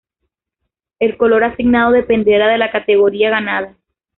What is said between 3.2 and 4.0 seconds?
ganada.